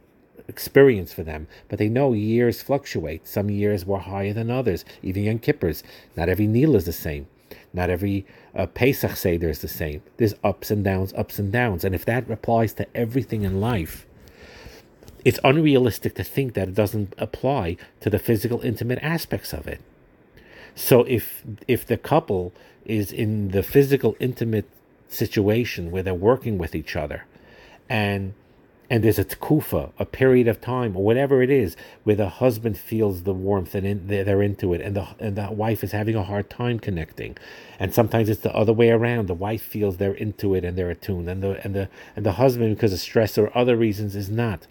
experience 0.50 1.12
for 1.14 1.22
them, 1.22 1.46
but 1.68 1.78
they 1.78 1.88
know 1.88 2.12
years 2.12 2.60
fluctuate. 2.60 3.26
Some 3.26 3.48
years 3.48 3.86
were 3.86 4.00
higher 4.00 4.34
than 4.34 4.50
others, 4.50 4.84
even 5.02 5.22
Yom 5.22 5.38
Kippur's. 5.38 5.82
Not 6.16 6.28
every 6.28 6.46
Neilah 6.46 6.76
is 6.76 6.84
the 6.84 6.92
same. 6.92 7.26
Not 7.72 7.88
every 7.88 8.26
uh, 8.54 8.66
Pesach 8.66 9.16
Seder 9.16 9.48
is 9.48 9.60
the 9.60 9.68
same. 9.68 10.02
There's 10.16 10.34
ups 10.44 10.70
and 10.70 10.84
downs, 10.84 11.14
ups 11.14 11.38
and 11.38 11.50
downs. 11.50 11.84
And 11.84 11.94
if 11.94 12.04
that 12.04 12.30
applies 12.30 12.72
to 12.74 12.86
everything 12.96 13.42
in 13.42 13.60
life, 13.60 14.06
it's 15.24 15.38
unrealistic 15.44 16.14
to 16.16 16.24
think 16.24 16.54
that 16.54 16.68
it 16.68 16.74
doesn't 16.74 17.14
apply 17.18 17.76
to 18.00 18.10
the 18.10 18.18
physical, 18.18 18.60
intimate 18.60 18.98
aspects 19.02 19.52
of 19.52 19.66
it. 19.66 19.80
So 20.74 21.04
if 21.04 21.42
if 21.68 21.86
the 21.86 21.96
couple 21.96 22.52
is 22.84 23.12
in 23.12 23.50
the 23.50 23.62
physical, 23.62 24.16
intimate 24.18 24.68
situation 25.08 25.90
where 25.90 26.02
they're 26.02 26.14
working 26.14 26.58
with 26.58 26.74
each 26.74 26.96
other, 26.96 27.24
and 27.88 28.34
and 28.90 29.04
there's 29.04 29.20
a 29.20 29.24
tkufa, 29.24 29.92
a 30.00 30.04
period 30.04 30.48
of 30.48 30.60
time, 30.60 30.96
or 30.96 31.04
whatever 31.04 31.42
it 31.42 31.50
is, 31.50 31.76
where 32.02 32.16
the 32.16 32.28
husband 32.28 32.76
feels 32.76 33.22
the 33.22 33.32
warmth 33.32 33.76
and 33.76 33.86
in, 33.86 34.08
they're 34.08 34.42
into 34.42 34.74
it, 34.74 34.80
and 34.80 34.96
the 34.96 35.06
and 35.20 35.36
the 35.36 35.48
wife 35.52 35.84
is 35.84 35.92
having 35.92 36.16
a 36.16 36.24
hard 36.24 36.50
time 36.50 36.80
connecting, 36.80 37.38
and 37.78 37.94
sometimes 37.94 38.28
it's 38.28 38.40
the 38.40 38.54
other 38.54 38.72
way 38.72 38.90
around. 38.90 39.28
The 39.28 39.34
wife 39.34 39.62
feels 39.62 39.98
they're 39.98 40.12
into 40.12 40.56
it 40.56 40.64
and 40.64 40.76
they're 40.76 40.90
attuned, 40.90 41.30
and 41.30 41.40
the 41.40 41.64
and 41.64 41.74
the 41.74 41.88
and 42.16 42.26
the 42.26 42.32
husband, 42.32 42.74
because 42.74 42.92
of 42.92 42.98
stress 42.98 43.38
or 43.38 43.56
other 43.56 43.76
reasons, 43.76 44.16
is 44.16 44.28
not, 44.28 44.66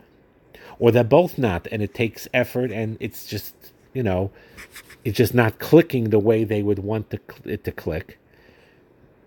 or 0.79 0.91
they're 0.91 1.05
both 1.05 1.37
not, 1.37 1.65
and 1.71 1.81
it 1.81 1.93
takes 1.93 2.27
effort, 2.33 2.71
and 2.71 2.97
it's 2.99 3.25
just 3.25 3.55
you 3.93 4.03
know, 4.03 4.31
it's 5.05 5.17
just 5.17 5.33
not 5.33 5.59
clicking 5.59 6.09
the 6.09 6.19
way 6.19 6.43
they 6.43 6.61
would 6.61 6.79
want 6.79 7.09
to, 7.11 7.19
it 7.45 7.63
to 7.63 7.71
click. 7.71 8.19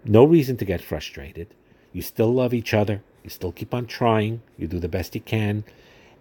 No 0.04 0.24
reason 0.24 0.56
to 0.58 0.64
get 0.66 0.82
frustrated. 0.82 1.48
You 1.92 2.02
still 2.02 2.32
love 2.32 2.52
each 2.52 2.74
other 2.74 3.02
you 3.22 3.30
still 3.30 3.52
keep 3.52 3.72
on 3.74 3.86
trying, 3.86 4.42
you 4.56 4.66
do 4.66 4.78
the 4.78 4.88
best 4.88 5.14
you 5.14 5.20
can, 5.20 5.64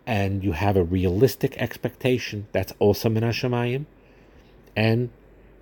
and 0.06 0.44
you 0.44 0.54
have 0.54 0.76
a 0.76 0.84
realistic 0.84 1.58
expectation. 1.58 2.48
That's 2.52 2.74
also 2.80 3.10
min 3.10 3.24
Hashemayim. 3.24 3.86
And 4.76 5.10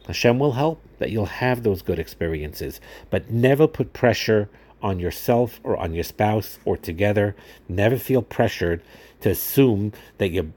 Hashem 0.08 0.40
will 0.40 0.54
help 0.54 0.82
that 0.98 1.12
you'll 1.12 1.26
have 1.26 1.64
those 1.64 1.82
good 1.82 2.00
experiences. 2.00 2.82
But 3.10 3.30
never 3.30 3.68
put 3.68 3.94
pressure 3.94 4.50
on 4.82 5.00
yourself 5.00 5.60
or 5.64 5.78
on 5.78 5.94
your 5.94 6.04
spouse 6.04 6.58
or 6.66 6.78
together. 6.78 7.36
Never 7.68 7.98
feel 7.98 8.22
pressured 8.22 8.82
to 9.22 9.30
assume 9.30 9.94
that 10.18 10.30
you 10.30 10.54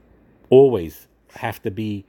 always 0.49 1.07
have 1.35 1.61
to 1.63 1.71
be 1.71 2.05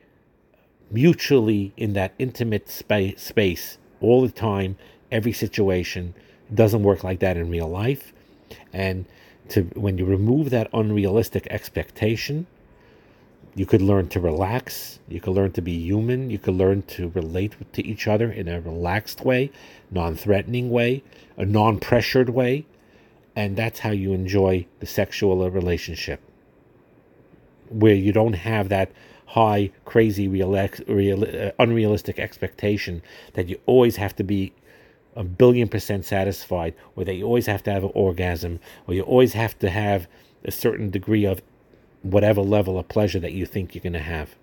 mutually 0.91 1.73
in 1.77 1.93
that 1.95 2.15
intimate 2.19 2.71
spa- 2.71 3.17
space 3.17 3.79
all 4.01 4.23
the 4.23 4.33
time, 4.33 4.77
every 5.11 5.33
situation. 5.33 6.15
It 6.49 6.55
doesn't 6.55 6.83
work 6.83 7.05
like 7.05 7.21
that 7.21 7.37
in 7.37 7.51
real 7.51 7.69
life. 7.69 8.14
And 8.73 9.07
to 9.51 9.63
when 9.75 9.99
you 9.99 10.05
remove 10.05 10.51
that 10.51 10.69
unrealistic 10.73 11.47
expectation, 11.51 12.47
you 13.55 13.67
could 13.67 13.83
learn 13.83 14.09
to 14.09 14.21
relax. 14.21 14.99
You 15.09 15.21
could 15.21 15.35
learn 15.35 15.53
to 15.53 15.63
be 15.63 15.73
human. 15.73 16.31
You 16.31 16.39
could 16.39 16.55
learn 16.55 16.83
to 16.83 17.11
relate 17.11 17.55
to 17.73 17.87
each 17.87 18.09
other 18.09 18.31
in 18.31 18.49
a 18.49 18.61
relaxed 18.61 19.25
way, 19.25 19.51
non 19.91 20.17
threatening 20.17 20.71
way, 20.71 21.03
a 21.37 21.45
non 21.45 21.79
pressured 21.79 22.31
way. 22.31 22.67
And 23.37 23.57
that's 23.57 23.81
how 23.81 23.91
you 23.91 24.13
enjoy 24.13 24.67
the 24.81 24.87
sexual 24.87 25.49
relationship, 25.51 26.21
where 27.69 27.95
you 27.95 28.13
don't 28.13 28.35
have 28.35 28.69
that 28.69 28.91
high, 29.27 29.71
crazy, 29.85 30.29
real, 30.29 30.53
real, 30.87 31.25
uh, 31.25 31.51
unrealistic 31.59 32.19
expectation 32.21 33.03
that 33.33 33.49
you 33.49 33.59
always 33.67 33.97
have 33.97 34.15
to 34.17 34.23
be 34.23 34.53
a 35.17 35.25
billion 35.25 35.69
percent 35.69 36.05
satisfied, 36.05 36.75
or 36.97 37.05
that 37.05 37.15
you 37.15 37.25
always 37.25 37.47
have 37.47 37.63
to 37.65 37.73
have 37.73 37.85
an 37.85 37.93
orgasm, 37.95 38.61
or 38.87 38.95
you 38.95 39.03
always 39.03 39.33
have 39.35 39.59
to 39.61 39.71
have 39.71 40.07
a 40.45 40.51
certain 40.51 40.91
degree 40.91 41.25
of 41.25 41.43
whatever 42.03 42.43
level 42.43 42.79
of 42.79 42.89
pleasure 42.89 43.21
that 43.21 43.33
you 43.33 43.47
think 43.47 43.75
you're 43.75 43.83
going 43.83 43.93
to 43.95 43.99
have. 43.99 44.35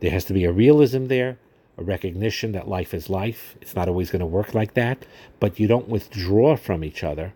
There 0.00 0.10
has 0.10 0.24
to 0.26 0.32
be 0.32 0.44
a 0.44 0.52
realism 0.52 1.06
there, 1.06 1.38
a 1.76 1.82
recognition 1.82 2.52
that 2.52 2.68
life 2.68 2.94
is 2.94 3.10
life. 3.10 3.56
It's 3.60 3.74
not 3.74 3.88
always 3.88 4.10
going 4.10 4.20
to 4.20 4.26
work 4.26 4.54
like 4.54 4.74
that, 4.74 5.04
but 5.40 5.58
you 5.58 5.66
don't 5.66 5.88
withdraw 5.88 6.56
from 6.56 6.84
each 6.84 7.02
other 7.02 7.34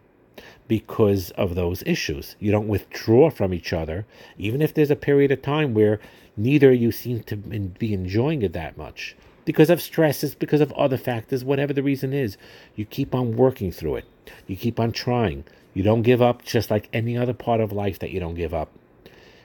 because 0.68 1.30
of 1.32 1.54
those 1.54 1.82
issues. 1.84 2.36
You 2.38 2.52
don't 2.52 2.68
withdraw 2.68 3.30
from 3.30 3.52
each 3.52 3.72
other, 3.72 4.06
even 4.38 4.62
if 4.62 4.72
there's 4.72 4.90
a 4.90 4.96
period 4.96 5.32
of 5.32 5.42
time 5.42 5.74
where 5.74 6.00
neither 6.36 6.72
you 6.72 6.92
seem 6.92 7.22
to 7.24 7.36
be 7.36 7.92
enjoying 7.92 8.42
it 8.42 8.52
that 8.52 8.76
much 8.76 9.16
because 9.44 9.70
of 9.70 9.82
stress, 9.82 10.22
it's 10.22 10.34
because 10.34 10.60
of 10.60 10.72
other 10.72 10.96
factors, 10.96 11.44
whatever 11.44 11.72
the 11.72 11.82
reason 11.82 12.12
is. 12.12 12.36
You 12.76 12.84
keep 12.84 13.14
on 13.14 13.36
working 13.36 13.72
through 13.72 13.96
it. 13.96 14.04
You 14.46 14.56
keep 14.56 14.78
on 14.78 14.92
trying. 14.92 15.44
You 15.74 15.82
don't 15.82 16.02
give 16.02 16.22
up, 16.22 16.44
just 16.44 16.70
like 16.70 16.88
any 16.92 17.16
other 17.16 17.34
part 17.34 17.60
of 17.60 17.72
life 17.72 17.98
that 17.98 18.10
you 18.10 18.20
don't 18.20 18.34
give 18.34 18.54
up. 18.54 18.70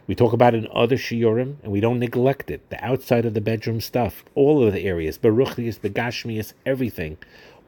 We 0.08 0.16
talk 0.16 0.34
about 0.34 0.56
in 0.56 0.68
other 0.72 0.96
shiurim, 0.96 1.58
and 1.64 1.72
we 1.72 1.82
don't 1.82 2.00
neglect 2.00 2.50
it. 2.50 2.70
The 2.70 2.84
outside 2.84 3.26
of 3.26 3.34
the 3.34 3.42
bedroom 3.42 3.82
stuff, 3.82 4.24
all 4.36 4.66
of 4.66 4.74
the 4.74 4.82
areas, 4.82 5.18
beruchnius, 5.18 5.80
begashmius, 5.80 6.54
everything, 6.66 7.18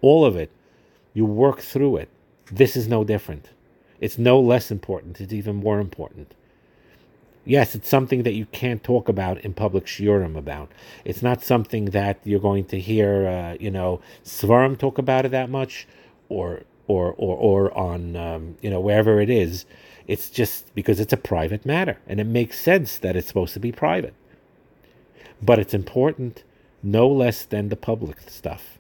all 0.01 0.24
of 0.24 0.36
it. 0.38 0.51
You 1.13 1.25
work 1.25 1.59
through 1.59 1.98
it. 1.98 2.09
This 2.51 2.77
is 2.77 2.88
no 2.88 3.03
different. 3.03 3.50
It's 4.00 4.17
no 4.17 4.39
less 4.39 4.71
important. 4.71 5.19
It's 5.19 5.33
even 5.33 5.57
more 5.57 5.79
important. 5.79 6.33
Yes, 7.50 7.74
it's 7.74 7.89
something 7.89 8.22
that 8.22 8.34
you 8.34 8.46
can't 8.46 8.84
talk 8.84 9.10
about 9.10 9.39
in 9.39 9.56
public 9.56 9.88
shiurim 9.88 10.38
about. 10.38 10.72
It's 11.03 11.24
not 11.24 11.44
something 11.44 11.86
that 11.86 12.20
you're 12.24 12.39
going 12.39 12.65
to 12.65 12.79
hear, 12.79 13.27
uh, 13.27 13.58
you 13.60 13.72
know, 13.72 14.01
svarim 14.24 14.77
talk 14.77 15.00
about 15.00 15.25
it 15.25 15.29
that 15.29 15.50
much, 15.50 15.88
or 16.29 16.62
or 16.86 17.15
or 17.18 17.36
or 17.36 17.75
on 17.75 18.15
um, 18.15 18.58
you 18.62 18.70
know 18.70 18.79
wherever 18.79 19.20
it 19.20 19.32
is. 19.32 19.65
It's 20.06 20.29
just 20.29 20.75
because 20.75 21.00
it's 21.00 21.12
a 21.12 21.18
private 21.18 21.65
matter, 21.65 21.98
and 22.06 22.20
it 22.20 22.27
makes 22.27 22.60
sense 22.60 23.00
that 23.00 23.15
it's 23.15 23.29
supposed 23.29 23.56
to 23.56 23.60
be 23.60 23.72
private. 23.72 24.13
But 25.41 25.58
it's 25.58 25.74
important, 25.74 26.44
no 26.84 27.08
less 27.08 27.46
than 27.46 27.70
the 27.70 27.75
public 27.75 28.29
stuff. 28.29 28.77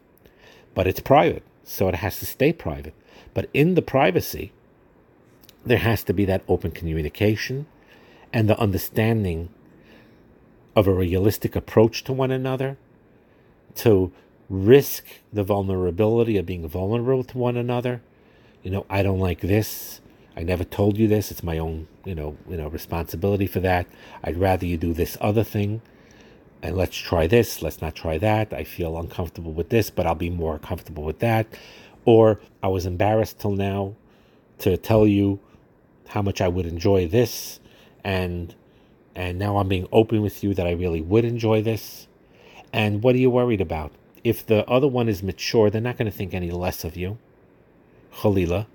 But 0.75 0.85
it's 0.85 0.99
private, 0.99 1.41
so 1.63 1.87
it 1.87 1.95
has 1.95 2.19
to 2.19 2.27
stay 2.27 2.53
private. 2.53 2.93
But 3.33 3.49
in 3.51 3.73
the 3.73 3.81
privacy, 3.81 4.51
there 5.65 5.79
has 5.79 6.03
to 6.03 6.13
be 6.13 6.25
that 6.25 6.43
open 6.47 6.69
communication 6.69 7.65
and 8.31 8.49
the 8.49 8.59
understanding 8.59 9.49
of 10.75 10.87
a 10.87 10.93
realistic 10.93 11.55
approach 11.55 12.03
to 12.05 12.13
one 12.13 12.31
another, 12.31 12.77
to 13.75 14.11
risk 14.49 15.05
the 15.31 15.43
vulnerability 15.43 16.37
of 16.37 16.45
being 16.45 16.67
vulnerable 16.67 17.23
to 17.23 17.37
one 17.37 17.57
another. 17.57 18.01
You 18.63 18.71
know, 18.71 18.85
I 18.89 19.03
don't 19.03 19.19
like 19.19 19.41
this. 19.41 20.01
I 20.35 20.43
never 20.43 20.63
told 20.63 20.97
you 20.97 21.07
this. 21.07 21.31
It's 21.31 21.43
my 21.43 21.57
own, 21.57 21.87
you 22.05 22.15
know, 22.15 22.37
you 22.49 22.57
know, 22.57 22.67
responsibility 22.67 23.47
for 23.47 23.59
that. 23.59 23.87
I'd 24.23 24.37
rather 24.37 24.65
you 24.65 24.77
do 24.77 24.93
this 24.93 25.17
other 25.21 25.43
thing. 25.43 25.81
And 26.61 26.75
let's 26.75 26.97
try 26.97 27.27
this. 27.27 27.61
Let's 27.61 27.81
not 27.81 27.95
try 27.95 28.17
that. 28.17 28.53
I 28.53 28.63
feel 28.63 28.97
uncomfortable 28.97 29.53
with 29.53 29.69
this, 29.69 29.89
but 29.89 30.05
I'll 30.05 30.15
be 30.15 30.29
more 30.29 30.59
comfortable 30.59 31.03
with 31.03 31.19
that. 31.19 31.47
Or 32.05 32.41
I 32.61 32.67
was 32.67 32.85
embarrassed 32.85 33.39
till 33.39 33.51
now 33.51 33.95
to 34.59 34.77
tell 34.77 35.07
you 35.07 35.39
how 36.07 36.21
much 36.21 36.41
I 36.41 36.47
would 36.47 36.65
enjoy 36.65 37.07
this 37.07 37.59
and 38.09 38.55
and 39.13 39.37
now 39.37 39.57
I'm 39.57 39.67
being 39.67 39.87
open 39.91 40.21
with 40.21 40.43
you 40.43 40.53
that 40.55 40.65
I 40.65 40.71
really 40.71 41.01
would 41.01 41.25
enjoy 41.25 41.61
this. 41.61 42.07
And 42.71 43.03
what 43.03 43.13
are 43.15 43.19
you 43.19 43.29
worried 43.29 43.61
about? 43.61 43.91
If 44.23 44.45
the 44.45 44.67
other 44.67 44.87
one 44.87 45.09
is 45.09 45.21
mature, 45.21 45.69
they're 45.69 45.81
not 45.89 45.97
going 45.97 46.09
to 46.09 46.17
think 46.17 46.33
any 46.33 46.51
less 46.51 46.83
of 46.83 46.95
you. 46.95 47.17
Khalila. 48.15 48.65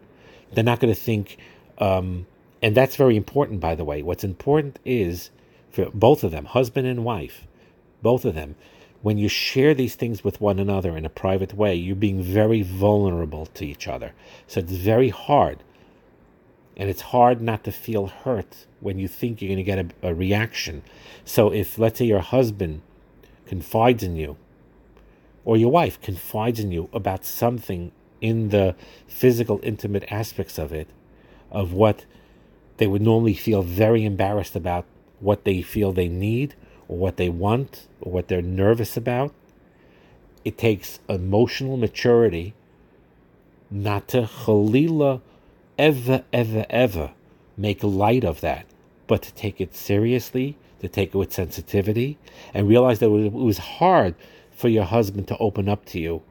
They're 0.52 0.64
not 0.72 0.80
going 0.80 0.94
to 0.94 1.00
think, 1.00 1.38
um, 1.78 2.26
and 2.62 2.76
that's 2.76 2.94
very 2.94 3.16
important, 3.16 3.58
by 3.60 3.74
the 3.74 3.84
way. 3.84 4.02
What's 4.02 4.22
important 4.22 4.78
is 4.84 5.30
for 5.70 5.90
both 5.92 6.22
of 6.22 6.30
them, 6.30 6.44
husband 6.44 6.86
and 6.86 7.04
wife, 7.04 7.46
both 8.02 8.24
of 8.24 8.34
them, 8.34 8.54
when 9.02 9.18
you 9.18 9.28
share 9.28 9.74
these 9.74 9.96
things 9.96 10.22
with 10.22 10.40
one 10.40 10.60
another 10.60 10.96
in 10.96 11.04
a 11.04 11.10
private 11.24 11.54
way, 11.54 11.74
you're 11.74 11.96
being 11.96 12.22
very 12.22 12.62
vulnerable 12.62 13.46
to 13.46 13.66
each 13.66 13.88
other. 13.88 14.12
So 14.46 14.60
it's 14.60 14.72
very 14.72 15.08
hard 15.08 15.58
and 16.76 16.90
it's 16.90 17.02
hard 17.02 17.40
not 17.40 17.64
to 17.64 17.72
feel 17.72 18.06
hurt 18.06 18.66
when 18.80 18.98
you 18.98 19.08
think 19.08 19.40
you're 19.40 19.48
going 19.48 19.56
to 19.58 19.62
get 19.62 19.78
a, 19.78 20.08
a, 20.08 20.14
reaction. 20.14 20.82
So, 21.24 21.52
if 21.52 21.78
let's 21.78 21.98
say 21.98 22.04
your 22.04 22.20
husband 22.20 22.82
confides 23.46 24.02
in 24.02 24.16
you, 24.16 24.36
or 25.44 25.56
your 25.56 25.70
wife 25.70 26.00
confides 26.00 26.58
in 26.58 26.72
you 26.72 26.88
about 26.92 27.24
something 27.24 27.92
in 28.20 28.48
the 28.48 28.74
physical, 29.06 29.60
intimate 29.62 30.04
aspects 30.10 30.58
of 30.58 30.72
it, 30.72 30.88
of 31.50 31.72
what 31.72 32.04
they 32.78 32.86
would 32.86 33.02
normally 33.02 33.34
feel 33.34 33.62
very 33.62 34.04
embarrassed 34.04 34.56
about, 34.56 34.84
what 35.20 35.44
they 35.44 35.62
feel 35.62 35.92
they 35.92 36.08
need, 36.08 36.54
or 36.88 36.96
what 36.96 37.16
they 37.16 37.28
want, 37.28 37.86
or 38.00 38.10
what 38.10 38.28
they're 38.28 38.42
nervous 38.42 38.96
about, 38.96 39.32
it 40.44 40.58
takes 40.58 40.98
emotional 41.08 41.76
maturity 41.76 42.54
not 43.70 44.08
to 44.08 44.22
chalila 44.22 45.20
ever, 45.78 46.24
ever, 46.32 46.66
ever 46.70 47.12
make 47.56 47.82
light 47.82 48.24
of 48.24 48.40
that, 48.40 48.66
but 49.06 49.22
to 49.22 49.34
take 49.34 49.60
it 49.60 49.74
seriously, 49.74 50.56
to 50.80 50.88
take 50.88 51.14
it 51.14 51.18
with 51.18 51.32
sensitivity, 51.32 52.18
and 52.52 52.68
realize 52.68 52.98
that 52.98 53.10
it 53.10 53.32
was 53.32 53.58
hard 53.58 54.14
for 54.50 54.68
your 54.68 54.84
husband 54.84 55.28
to 55.28 55.38
open 55.38 55.68
up 55.68 55.84
to 55.86 55.98
you 55.98 56.22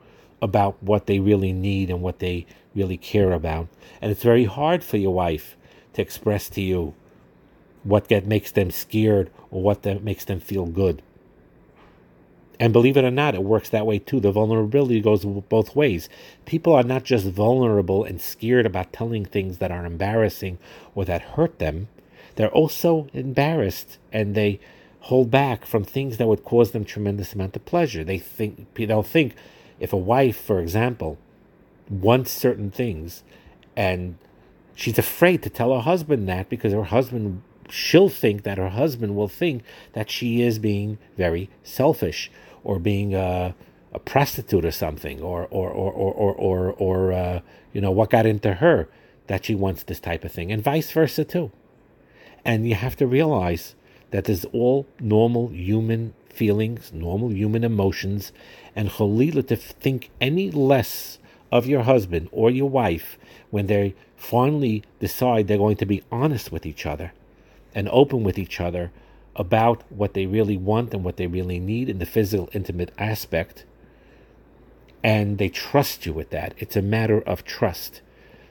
about 0.42 0.82
what 0.82 1.08
they 1.08 1.20
really 1.20 1.54
need 1.54 1.90
and 1.90 2.02
what 2.02 2.20
they 2.20 2.46
really 2.76 2.98
care 2.98 3.32
about. 3.32 3.68
And 4.02 4.12
it's 4.12 4.24
very 4.24 4.46
hard 4.46 4.84
for 4.84 4.98
your 4.98 5.14
wife 5.14 5.56
to 5.94 6.02
express 6.02 6.50
to 6.50 6.62
you 6.62 6.94
what 7.84 8.08
get, 8.08 8.26
makes 8.26 8.52
them 8.52 8.72
scared 8.72 9.30
or 9.52 9.62
what 9.62 9.84
that 9.84 10.04
makes 10.04 10.26
them 10.26 10.40
feel 10.40 10.66
good. 10.66 11.02
And 12.60 12.72
believe 12.72 12.98
it 12.98 13.04
or 13.04 13.12
not, 13.12 13.36
it 13.36 13.44
works 13.44 13.70
that 13.70 13.86
way 13.86 14.00
too. 14.00 14.20
The 14.20 14.32
vulnerability 14.32 15.02
goes 15.02 15.26
both 15.26 15.76
ways. 15.76 16.08
People 16.46 16.74
are 16.74 16.84
not 16.84 17.04
just 17.04 17.26
vulnerable 17.26 18.04
and 18.04 18.22
scared 18.22 18.66
about 18.66 18.94
telling 18.94 19.26
things 19.26 19.58
that 19.58 19.72
are 19.72 19.86
embarrassing 19.86 20.60
or 20.94 21.04
that 21.06 21.22
hurt 21.22 21.60
them, 21.60 21.88
they're 22.36 22.50
also 22.50 23.08
embarrassed 23.14 23.98
and 24.12 24.36
they 24.36 24.60
hold 25.02 25.30
back 25.30 25.66
from 25.66 25.84
things 25.84 26.18
that 26.18 26.28
would 26.28 26.44
cause 26.44 26.72
them 26.72 26.86
tremendous 26.86 27.34
amount 27.34 27.56
of 27.56 27.66
pleasure. 27.66 28.04
They 28.04 28.18
think 28.18 28.74
they'll 28.76 29.04
think 29.04 29.36
if 29.80 29.92
a 29.92 29.98
wife, 29.98 30.38
for 30.38 30.60
example, 30.60 31.18
wants 31.90 32.32
certain 32.32 32.72
things 32.72 33.24
and 33.76 34.18
she's 34.76 34.98
afraid 34.98 35.44
to 35.44 35.50
tell 35.50 35.74
her 35.74 35.82
husband 35.82 36.28
that 36.30 36.50
because 36.50 36.74
her 36.74 36.86
husband 36.86 37.42
she'll 37.74 38.10
think 38.10 38.44
that 38.44 38.60
her 38.60 38.70
husband 38.70 39.16
will 39.16 39.28
think 39.28 39.64
that 39.94 40.12
she 40.12 40.42
is 40.42 40.60
being 40.60 41.00
very 41.18 41.50
selfish 41.64 42.32
or 42.64 42.78
being 42.78 43.16
a, 43.16 43.56
a 43.92 44.00
prostitute 44.00 44.64
or 44.64 44.72
something, 44.72 45.22
or 45.22 45.48
or 45.50 45.70
or 45.72 45.92
or 45.92 46.14
or 46.14 46.34
or, 46.36 46.72
or 46.74 47.14
uh, 47.14 47.40
you 47.74 47.82
know 47.82 47.92
what 47.92 48.12
got 48.12 48.26
into 48.26 48.54
her 48.56 48.88
that 49.28 49.46
she 49.46 49.56
wants 49.56 49.84
this 49.84 50.00
type 50.00 50.24
of 50.24 50.32
thing, 50.32 50.52
and 50.52 50.64
vice 50.64 50.92
versa 50.92 51.26
too. 51.26 51.52
And 52.46 52.68
you 52.68 52.76
have 52.76 52.96
to 52.98 53.08
realize 53.08 53.76
that 54.12 54.26
there's 54.26 54.46
all 54.46 54.86
normal 55.00 55.48
human 55.48 56.14
feelings, 56.30 56.92
normal 56.94 57.32
human 57.32 57.64
emotions, 57.64 58.32
and 58.76 58.90
chalila 58.90 59.48
to 59.48 59.56
think 59.56 60.12
any 60.22 60.52
less 60.52 61.18
of 61.52 61.66
your 61.66 61.84
husband 61.84 62.30
or 62.32 62.52
your 62.52 62.70
wife 62.70 63.18
when 63.50 63.68
they 63.68 63.96
finally 64.16 64.84
decide 65.00 65.48
they're 65.48 65.58
going 65.58 65.78
to 65.78 65.86
be 65.86 66.04
honest 66.12 66.52
with 66.52 66.66
each 66.66 66.86
other 66.86 67.14
and 67.76 67.90
open 67.90 68.24
with 68.24 68.38
each 68.38 68.60
other 68.60 68.92
about 69.36 69.84
what 69.92 70.14
they 70.14 70.26
really 70.26 70.58
want 70.58 70.94
and 70.94 71.04
what 71.04 71.18
they 71.18 71.28
really 71.28 71.60
need 71.60 71.90
in 71.90 72.00
the 72.00 72.06
physical, 72.06 72.50
intimate 72.54 72.92
aspect. 72.98 73.66
And 75.04 75.38
they 75.38 75.50
trust 75.50 76.06
you 76.06 76.14
with 76.14 76.30
that. 76.30 76.54
It's 76.58 76.76
a 76.76 76.82
matter 76.82 77.22
of 77.22 77.44
trust. 77.44 78.02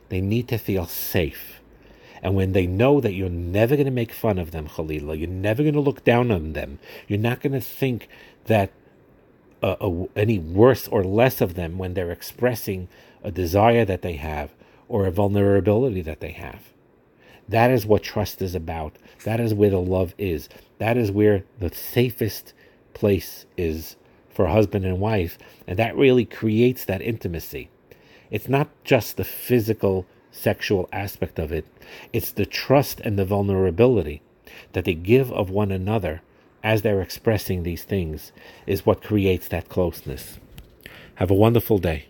They 0.08 0.20
need 0.20 0.48
to 0.48 0.58
feel 0.58 0.86
safe. 0.86 1.60
And 2.22 2.34
when 2.34 2.52
they 2.52 2.66
know 2.66 3.00
that 3.00 3.14
you're 3.14 3.28
never 3.28 3.74
going 3.74 3.86
to 3.86 3.92
make 3.92 4.12
fun 4.12 4.38
of 4.38 4.52
them, 4.52 4.68
Khalila, 4.68 5.18
you're 5.18 5.28
never 5.28 5.62
going 5.62 5.74
to 5.74 5.80
look 5.80 6.04
down 6.04 6.30
on 6.30 6.52
them, 6.52 6.78
you're 7.08 7.18
not 7.18 7.40
going 7.40 7.52
to 7.52 7.60
think 7.60 8.08
that 8.46 8.70
uh, 9.62 9.76
uh, 9.80 10.06
any 10.16 10.38
worse 10.38 10.88
or 10.88 11.04
less 11.04 11.40
of 11.40 11.54
them 11.54 11.78
when 11.78 11.94
they're 11.94 12.10
expressing 12.10 12.88
a 13.22 13.30
desire 13.30 13.84
that 13.84 14.02
they 14.02 14.14
have 14.14 14.50
or 14.88 15.06
a 15.06 15.10
vulnerability 15.10 16.02
that 16.02 16.20
they 16.20 16.32
have. 16.32 16.71
That 17.52 17.70
is 17.70 17.84
what 17.84 18.02
trust 18.02 18.40
is 18.40 18.54
about. 18.54 18.96
That 19.24 19.38
is 19.38 19.52
where 19.52 19.68
the 19.68 19.78
love 19.78 20.14
is. 20.16 20.48
That 20.78 20.96
is 20.96 21.10
where 21.10 21.44
the 21.58 21.72
safest 21.72 22.54
place 22.94 23.44
is 23.58 23.96
for 24.30 24.46
husband 24.46 24.86
and 24.86 24.98
wife. 24.98 25.36
And 25.66 25.78
that 25.78 25.94
really 25.94 26.24
creates 26.24 26.86
that 26.86 27.02
intimacy. 27.02 27.68
It's 28.30 28.48
not 28.48 28.70
just 28.84 29.18
the 29.18 29.24
physical, 29.24 30.06
sexual 30.30 30.88
aspect 30.94 31.38
of 31.38 31.52
it, 31.52 31.66
it's 32.10 32.32
the 32.32 32.46
trust 32.46 33.00
and 33.00 33.18
the 33.18 33.26
vulnerability 33.26 34.22
that 34.72 34.86
they 34.86 34.94
give 34.94 35.30
of 35.30 35.50
one 35.50 35.70
another 35.70 36.22
as 36.64 36.80
they're 36.80 37.02
expressing 37.02 37.62
these 37.64 37.84
things 37.84 38.32
is 38.66 38.86
what 38.86 39.02
creates 39.02 39.48
that 39.48 39.68
closeness. 39.68 40.38
Have 41.16 41.30
a 41.30 41.34
wonderful 41.34 41.76
day. 41.76 42.06